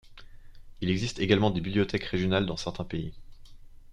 [0.81, 3.13] Il existe également des bibliothèques régionales dans certains pays.